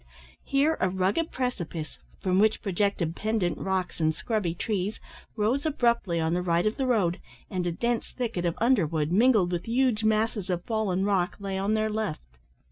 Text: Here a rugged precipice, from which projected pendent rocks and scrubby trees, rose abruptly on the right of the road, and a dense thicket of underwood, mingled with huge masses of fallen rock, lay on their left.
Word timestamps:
Here 0.43 0.77
a 0.79 0.89
rugged 0.89 1.29
precipice, 1.29 1.99
from 2.19 2.39
which 2.39 2.63
projected 2.63 3.15
pendent 3.15 3.59
rocks 3.59 3.99
and 3.99 4.15
scrubby 4.15 4.55
trees, 4.55 4.99
rose 5.35 5.63
abruptly 5.63 6.19
on 6.19 6.33
the 6.33 6.41
right 6.41 6.65
of 6.65 6.75
the 6.77 6.87
road, 6.87 7.19
and 7.51 7.67
a 7.67 7.71
dense 7.71 8.07
thicket 8.09 8.43
of 8.43 8.55
underwood, 8.57 9.11
mingled 9.11 9.51
with 9.51 9.65
huge 9.65 10.03
masses 10.03 10.49
of 10.49 10.63
fallen 10.63 11.05
rock, 11.05 11.35
lay 11.39 11.55
on 11.55 11.75
their 11.75 11.91
left. 11.91 12.39